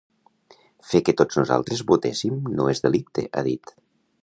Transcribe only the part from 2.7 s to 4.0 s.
és delicte, ha dit.